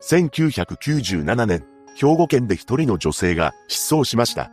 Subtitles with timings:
[0.00, 1.64] 1997年、
[1.96, 4.52] 兵庫県で一人の女性が失踪しました。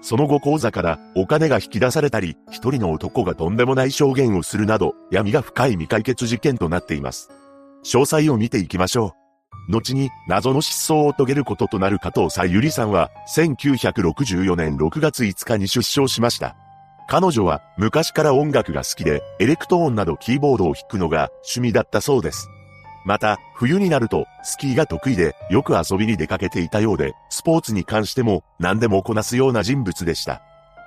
[0.00, 7.30] その後口座からお金が引き出されたり、一人の男がとんでもない証言をするなど、闇が深い未解決事件となっています。
[7.84, 9.14] 詳細を見ていきましょ
[9.68, 9.72] う。
[9.72, 16.56] 後に謎の失踪を遂げることとなる加藤さゆりさんは、1964年6月5日に出生しました。
[17.08, 22.48] 彼女は昔から音楽が好きで、エレクトーンなどキーボードを弾くのが趣味だったそうです。
[23.06, 30.42] また、冬になると、スキーが得意で、よく遊びに出かけていたようで、スポーツに関しても、何でもこなすような人物でした。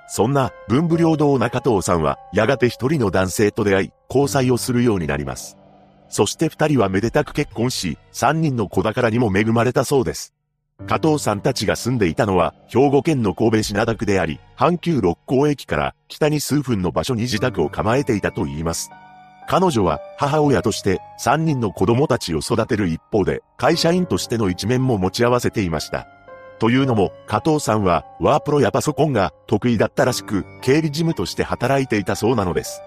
[0.06, 5.56] そんな、文武両道中藤さんは、やがて一人の男性と出会い、交際をするようになります。
[6.10, 10.34] そして二人はめでたく結婚し、三人の子宝にも恵まれたそうです。
[10.86, 18.90] 加藤さんたちが住んでいたのは、兵庫県の神戸市灘区であり、阪急六甲駅から北に数分の場所に自宅を構えていたと言います。
[19.50, 26.06] 彼女は母親として3人の子供たちを育てる一方で会社員としての一面も持ち合わせていました。
[26.60, 32.80] というのも、加藤さんはワープロやパソコンが得意だったらしく、経理事務として働いていたそうなのです。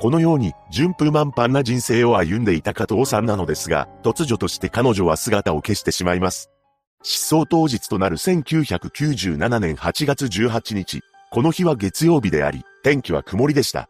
[0.00, 6.50] このように順風満帆な人生を歩んでいた加藤さんなのですが、突如として彼女は姿を消してしまいます。
[7.04, 13.88] 失踪当日となる1997年8月18日、この日は月曜日であり、天気は曇りでした。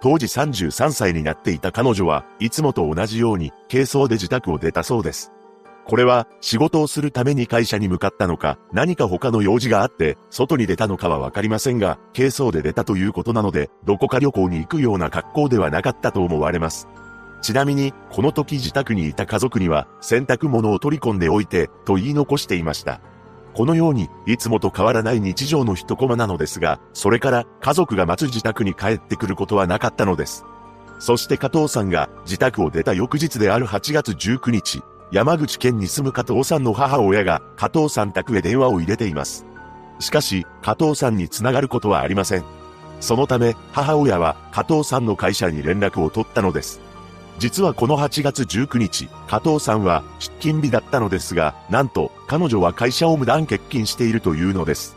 [0.00, 5.32] 当時33歳になっていた彼女はいつもと同じように軽装で自宅を出たそうです。
[5.84, 16.88] これは仕事をするために会社に向かったのか何か他の用事があって外に出たのかはわかりませんが軽装で出たということなのでどこか旅行に行くような格好ではなかったと思われます。
[17.42, 23.00] ちなみにこの時自宅にいた家族には洗濯物を取り込んでおいてと言い残していました。
[23.54, 30.44] このように、いつもと変わらない日常の一コマなのですが、それから家族が待つ自宅に帰ってくることはなかったのです。
[30.98, 39.44] そして加藤さんが自宅を出た翌日である8月19日、山口県に住む加藤さんの母親が加藤さん宅へ電話を入れています。
[39.98, 42.44] しかし、加藤さんにつながることはありません。
[43.00, 46.80] そのため、母親は加藤さんの会社に連絡を取ったのです。
[47.40, 54.94] 実はこの8月19日、加藤さんは出勤日だったのですが、なんと彼女は会社を無断欠勤しているというのです。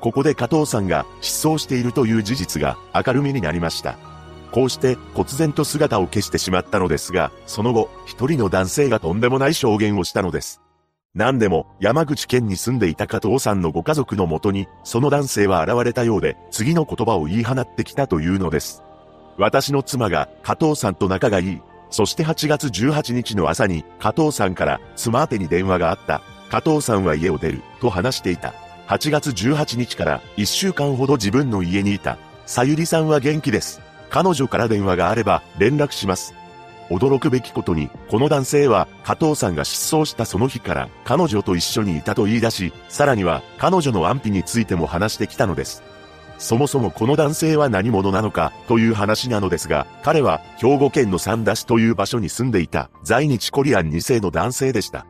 [0.00, 3.96] ここで加藤さんが失踪しているという事実が明るみになりました。
[4.52, 10.60] こうして忽然と姿を消してしまったのですが、その後、一人の男性がとんでもない証言をしたのです。
[11.14, 18.82] 何でも山口県に住んでいた加藤さんのご家族のもとに、その男性は現れたようで、次の言葉を言い放ってきたというのです。
[19.38, 21.62] 私の妻が加藤さんと仲がいい。
[21.90, 26.20] そして8月18日の朝に加藤さんから妻宛に電話があった。
[26.50, 28.54] 加藤さんは家を出ると話していた。
[28.88, 32.18] 8月18日から1週間ほど自分の家にいた。
[32.46, 33.80] さゆりさんは元気です。
[34.10, 36.34] 彼女から電話があれば連絡します。
[36.88, 45.82] 驚くべきことに、この男性は加藤さんが失踪したその日から彼女と一緒にいたと言い出し、さらには彼女の安否についても話してきたのです。
[46.38, 55.06] そもそもこの男性は何者なのかという話なのですが、彼は兵庫県の三田市という場所に住んでいた在日コリアン2世の男性でした。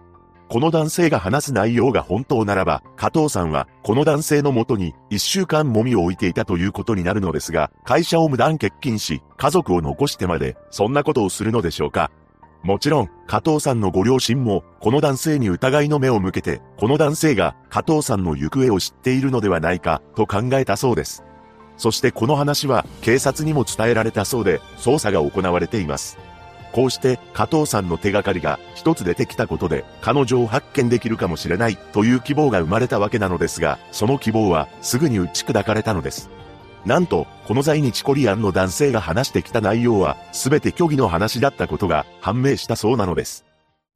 [0.49, 12.11] この男性が話す内容が本当ならば、加藤さんはこの男性のもとに一週間もみを置いていたということになるのですが、会社を無断欠勤し、家族を残してまで、そんなことをするのでしょうか
[12.63, 21.23] もちろん、加藤さんのご両親も、この男性に疑いの目を向けて、この男性が加藤さんの行方を知っているのではないか、と考えたそうです。
[21.77, 26.19] そしてこの話は、警察にも伝えられたそうで、捜査が行われています。
[26.73, 36.31] こうして加藤さんの手がかりが一つ出てきたことで彼女を発見できるかもしれないという希望が生まれたわけなのですが、その希望はすぐに打ち砕かれたのです。
[36.85, 43.45] なんと、この在日コリアンの男性が話してきた内容は、すべて虚偽の話だったことが判明したそうなのです。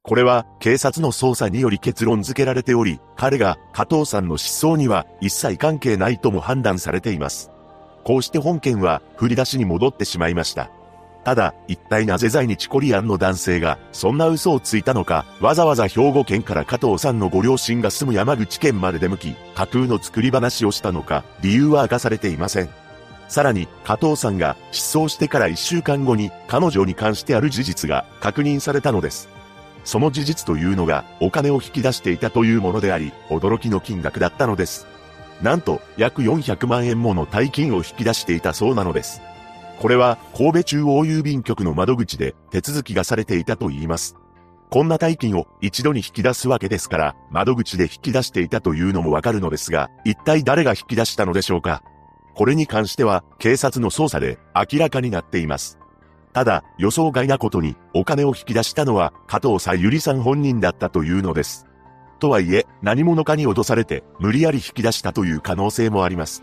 [0.03, 7.51] これは警察の捜査により結論付けられており、彼が加藤さんの失踪には一切関係ないとも判断されています。
[8.03, 10.69] こうして本件は振り出しに戻ってしまいました。
[11.23, 22.69] ただ、一体なぜ在日コリアンの男性がそんな嘘をついたのか、わざわざ兵庫県から加藤さんのご両親が住む山口県まで出向き、架空の作り話をしたのか、理由は明かされていません。
[23.29, 29.29] さらに、加藤さんが失踪してから一週間後に彼女に関してある事実が確認されたのです。
[29.85, 34.87] その事実というのがお金を引き出していたというものであり、驚きの金額だったのです。
[35.41, 39.21] なんと、約400万円もの大金を引き出していたそうなのです。
[39.79, 44.15] これは、神戸中央郵便局の窓口で手続きがされていたと言います。
[44.69, 51.83] こんな大金を一度に引き出すわけですから、窓口で引き出していたというのもわかるのですが、一体誰が引き出したのでしょうか
[52.33, 55.77] これに関しては、警察の捜査で明らかになっています。
[56.33, 61.67] ただ、予想外なことに、お金を引き出したのは、加藤さゆりさん本人だったというのです。
[62.19, 66.41] とはいえ、何者かに脅されて、無理やり引き出したという可能性もあります。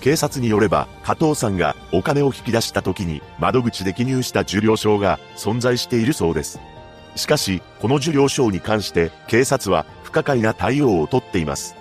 [0.00, 6.60] 警察によれば、加藤さんがお金を引き出した時に、窓口で記入した受領証が存在しているそうです。
[7.16, 11.74] しかし、この受領証に関して、警察は不可解な対応をとっています。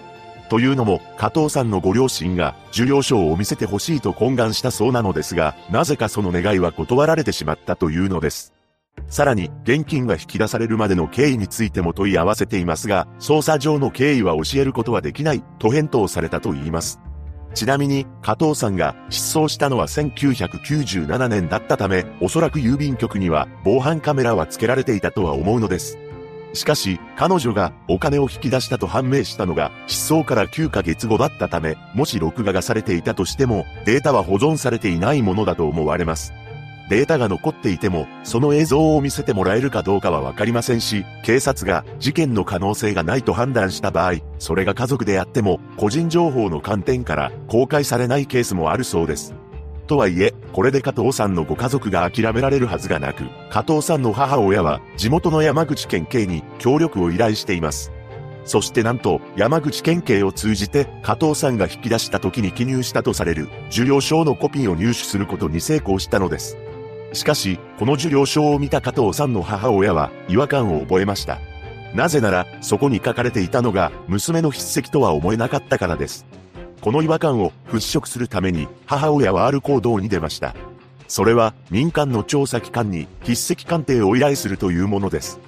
[0.49, 8.53] というのも、加藤さんのご両親が受領証を見せてほしいと懇願したそうなのですが、なぜかその願いは断られてしまったというのです。
[9.09, 16.99] さらに、現金が引き出されるまでの経緯についても問い合わせていますが、捜査上の経緯は教えることはできない、と返答されたと言います。
[17.55, 25.97] ちなみに、加藤さんが失踪したのは1997年だったため、おそらく郵便局には防犯カメラは付けられていたとは思うのです。
[26.53, 36.33] しかし、彼女がお金を引き出したと判明したのが失踪から9ヶ月後だったため、もし録画がされていたとしても、データは保存されていないものだと思われます。
[36.89, 49.33] データが残っていても、その映像を見せてもらえるかどうかはわかりませんし、警察が事件の可能性がないと判断した場合、それが家族であっても、個人情報の観点から公開されないケースもあるそうです。
[49.87, 57.91] とはいえ、これで加藤さんのご家族が諦められるはずがなく、加藤さんの母親は地元の山口県警に協力を依頼しています。
[58.45, 66.55] そしてなんと山口県警を通じて加藤さんが引き出した時に記入したとされる受領証のコピーを入手することに成功したのです。
[67.15, 71.39] しかし、この受領証を見た加藤さんの母親は違和感を覚えました。
[71.93, 76.25] なぜなら、そこに書かれていたのが娘の筆跡とは思えなかったからです。
[76.81, 80.53] この違和感を払拭するために母親はある行動に出ました。
[81.07, 85.39] それは民間の調査機関に筆跡鑑定を依頼するというものです。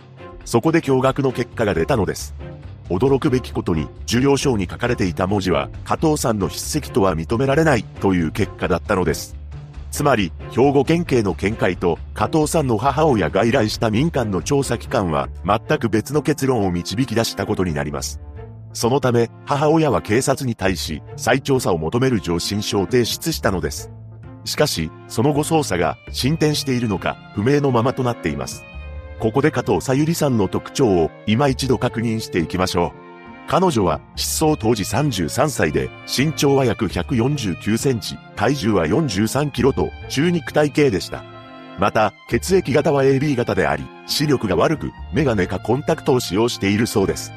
[0.46, 2.34] そこで驚愕の結果が出たのです。
[2.90, 9.37] 驚くべきことに、受領証に書かれていた文字は、加藤さんの筆跡とは認められないという結果だったのです。
[9.92, 18.20] つまり、兵庫県警の見解と、加藤さんの母親が依頼した民間の調査機関は、全く別の結論を導き出したことになります。
[18.74, 23.92] そのため、母親は警察に対し、再調査を求める上申書を提出したのです。
[24.46, 28.64] しかし、その後捜査が進展しているのか、不明のままとなっています。
[29.20, 33.07] ここで加藤さゆりさんの特徴を今一度確認していきましょう。
[33.48, 41.24] 彼女は失踪当時33歳で、身長は約149センチ、体重は43キロと中肉体型でした。
[41.80, 47.32] また、血液型は AB 型であり、視力が悪く、メガネかコンタクトを使用しているそうです。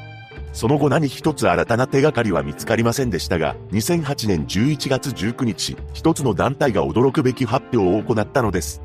[0.51, 8.81] その後何一つ新たな手がかりは見つかりませんでしたが、2008年11月19日、一つの団体が驚くべき発表を行ったのです。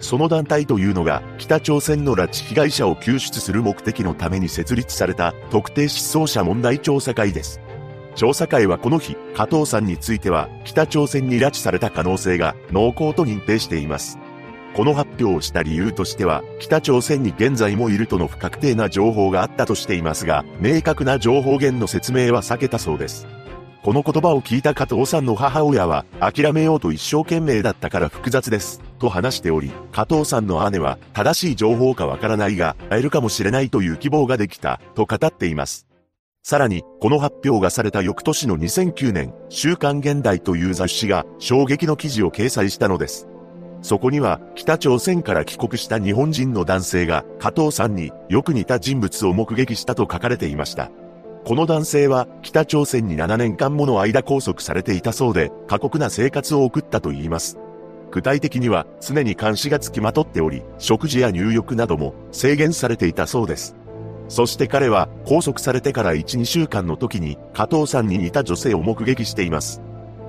[0.00, 7.60] その団体というのが、北朝鮮の拉致被害者を救出する目的のために設立された特定失踪者問題調査会です。
[8.14, 14.18] 調査会はこの日、加藤さんについては、北朝鮮に拉致された可能性が濃厚と認定しています。
[14.74, 23.26] この発表をした理由としては、北朝鮮に現在もいるとの不確定な情報があったとしていますが、明確な情報源の説明は避けたそうです。
[23.82, 35.86] この言葉を聞いた加藤さんの母親は、諦めようと一生懸命だったから複雑です、と話しており、加藤さんの姉は、正しい情報かわからないが、会えるかもしれないという希望ができた、と語っています。
[36.42, 43.28] さらに、この発表がされた翌年の2009年、週刊現代という雑誌が衝撃の記事を掲載したのです。
[43.82, 50.90] そこには北朝鮮から帰国した日本人の男性が加藤さんによく似た人物を目撃したと書かれていました。
[51.44, 57.58] この男性は北朝鮮に7年間もの間拘束されていたそうで過酷な生活を送ったと言います。
[58.10, 63.76] 具体的には常に監視がつきまとっており、食事や入浴なども制限されていたそうです。
[64.28, 69.80] そして彼は拘束されてから1、2週間の時に加藤さんに似た女性を目撃しています。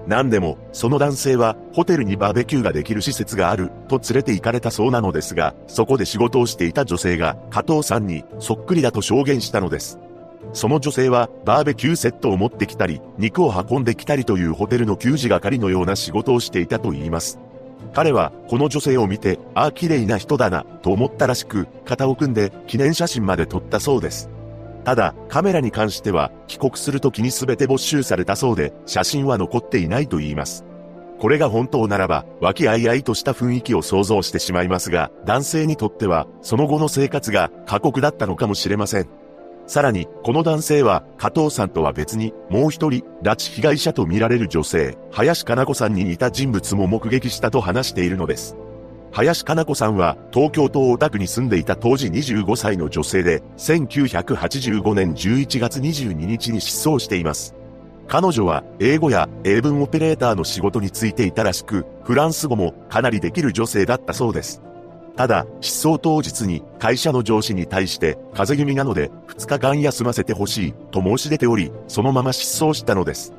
[0.09, 9.99] 何でも、その男性は、ホテルにバーベキューができる施設がある、と連れて行かれたそうなのですが、そこで仕事をしていた女性が、加藤さんに、そっくりだと証言したのです。
[10.53, 17.39] その女性は、バーベキューセットを持ってきたり、肉を運んできたりというホテルの給仕係のような仕事をしていたと言います。
[17.93, 24.29] 彼は、この女性を見て、ああ、綺麗な人だな、と思ったらしく、肩を組んで、記念写真まで撮ったそうです。
[24.83, 30.65] ただ、カメラに関しては、帰国するときに全て没収されたそうで、写真は残っていないと言います。
[31.19, 39.18] これが本当ならば、和気あいあいとした雰囲気を想像してしまいますが、男性にとっては、その後の生活が過酷だったのかもしれません。
[39.69, 48.57] さらに、この男性は、加藤さんとは別に、もう一人、拉致被害者とみられる女性、林かな子さんに似た人物も目撃したと話しているのです。
[49.11, 57.53] 林かな子さんは東京都大田区に住んでいた当時25歳の女性で、1985年11月22日に失踪しています。
[58.07, 64.63] 彼女は英語や英文オペレーターの仕事についていたらしく、フランス語もかなりできる女性だったそうです。
[65.19, 73.33] ただ、失踪当日に会社の上司に対して風邪気味なので2日間休ませてほしいと申し出ており、そのまま失踪したのです。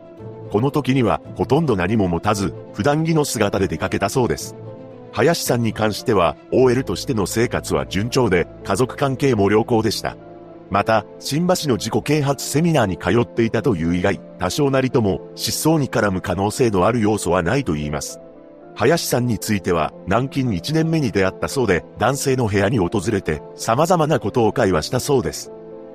[0.50, 4.54] この時にはほとんど何も持たず、普段着の姿で出かけたそうです。
[5.12, 10.18] 林さんに関しては OL としての生活は順調で家族関係も良好でした。
[10.68, 18.20] また、新橋の自己啓発セミナーに通っていたという以外、多少なりとも失踪に絡む可能性のある要素はないと言います。
[18.80, 25.52] 林さんについては、南京1年目に出会ったそうで、男性の部屋に訪れて、様々なことを会話したそうです。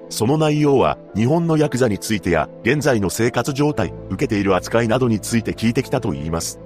[0.10, 6.60] その内容は、日本のヤクザについてや、現在の生活状態、受けている扱いなどについて聞いてきたと言います。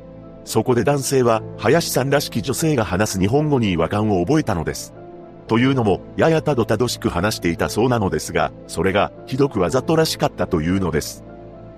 [0.43, 4.93] そこで男性は、林さんらしき女性が話す日本語に違和感を覚えたのです。
[5.47, 11.23] というのも、ややたどたどしく話していたそうなのですが、それが、ひどくわざとらしかったというのです。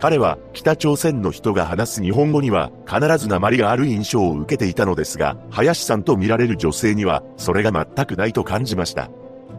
[0.02, 9.12] 彼は北朝鮮の人が話す日本語には必ず鉛がある印象を受けていたのですが、林さんと見られる女性にはそれが全くないと感じました。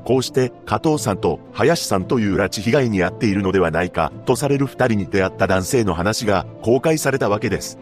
[0.04, 7.78] こうして加藤さんと林さんという拉致被害に遭っているのではないかとされる二人に出会った男性の話が公開されたわけです。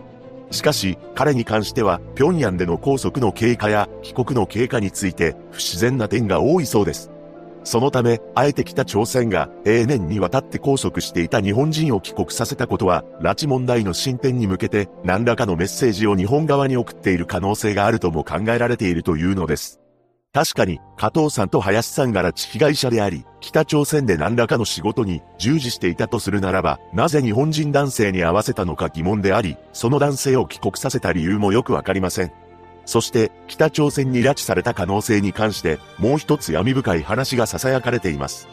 [0.50, 7.10] しかし、彼に関しては、平壌での拘束の経過や帰国の経過について不自然な点が多いそうです。
[7.62, 19.80] そのため、あえて北朝鮮が永年にわたって拘束していた日本人を帰国させたことは、拉致問題の進展に向けて何らかのメッセージを日本側に送っている可能性があるとも考えられているというのです。
[20.32, 32.32] 確かに、加藤さんと林さんが拉致被害者であり、北朝鮮で何らかの仕事に従事していたとするならば、なぜ日本人男性に合わせたのか疑問であり、その男性を帰国させた理由もよくわかりません。
[32.90, 38.48] そして北朝鮮に拉致された可能性に関してもう一つ闇深い話が囁かれています。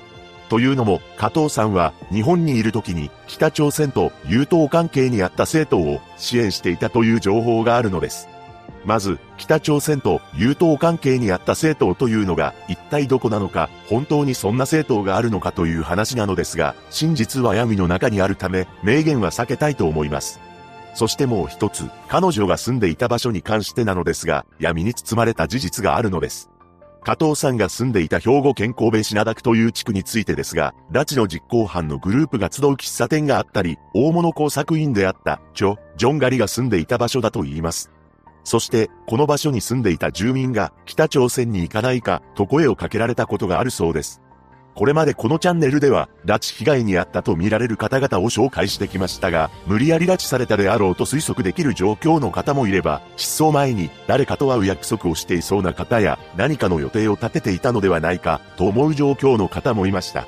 [0.48, 8.28] というのも、加藤さんは日本にいる時に北朝鮮と友好関係にあった生徒を支援していたという情報があるのです。
[8.86, 20.47] まず、北朝鮮と友好関係にあった政党というのが一体どこなのか、本当にそんな政党があるのかという話なのですが、真実は闇の中にあるため、明言は避けたいと思います。
[20.98, 26.50] そしてもう一つ、彼女が住んでいた場所に関してなのですが、闇に包まれた事実があるのです。
[27.04, 37.92] 加藤さんが住んでいた兵庫県神戸品田区という地区についてですが、拉致の実行犯のグループが集う喫茶店があったり、大物工作員であった、チョ、ジョンガリが住んでいた場所だと言います。
[38.44, 44.24] そして、この場所に住んでいた住民が北朝鮮に行かないかと声をかけられたことがあるそうです。
[44.78, 60.28] これまでこのチャンネルでは、拉致被害に遭ったと見られる方々を紹介してきましたが、無理やり拉致されたであろうと推測できる状況の方もいれば、失踪前に誰かと会う約束をしていそうな方や、何かの予定を立てていたのではないか、と思う状況の方もいました。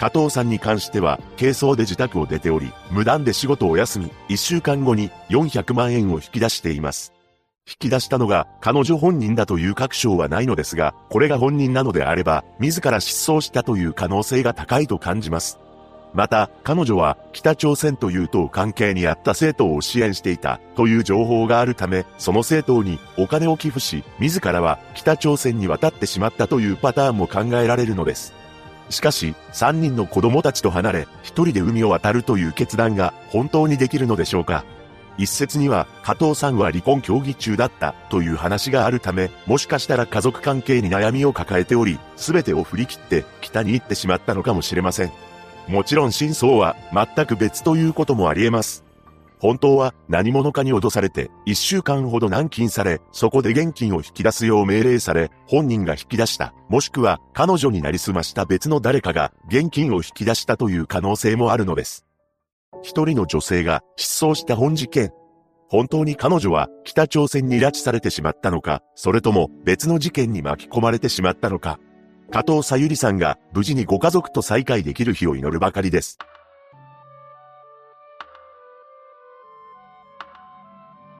[0.00, 7.12] 加藤さんに関しては、軽装で自宅を出ており、無断で仕事を休み、1週間後に400万円を引き出しています。
[7.66, 15.58] 引き出したのが彼女本人だという確証はないのですが、これが本人なのであれば、自ら失踪したという可能性が高いと感じます。
[16.12, 28.34] また、彼女は北朝鮮というと関係にあった政党を支援していたという情報があるため、その政党にお金を寄付し、自らは北朝鮮に渡ってしまったというパターンも考えられるのです。
[28.90, 34.64] しかし、3人の子供たちと離れ、1人で海を渡るという決断が本当にできるのでしょうか
[35.16, 45.12] 一説には、加藤さんは離婚協議中だったという話があるため、もしかしたら家族関係に悩みを抱えており、すべてを振り切って北に行ってしまったのかもしれません。
[45.68, 48.84] もちろん真相は全く別ということもあり得ます。
[49.38, 62.06] 本当は何者かに脅されて一週間ほど軟禁され、そこで現金を引き出すよう命令され、本人が引き出した、もしくは彼女になりすました別の誰かが現金を引き出したという可能性もあるのです。
[62.82, 65.12] 一人の女性が失踪した本事件。
[65.68, 71.78] 本当に彼女は北朝鮮に拉致されてしまったのか、それとも別の事件に巻き込まれてしまったのか。
[72.30, 76.18] 加藤さゆりさんが無事にご家族と再会できる日を祈るばかりです。